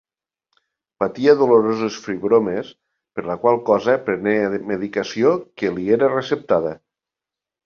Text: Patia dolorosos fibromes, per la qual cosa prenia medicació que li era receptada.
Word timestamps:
Patia 1.01 1.35
dolorosos 1.41 1.99
fibromes, 2.05 2.71
per 3.19 3.25
la 3.27 3.35
qual 3.45 3.61
cosa 3.69 3.99
prenia 4.09 4.49
medicació 4.73 5.35
que 5.63 5.73
li 5.77 5.87
era 6.01 6.11
receptada. 6.17 6.75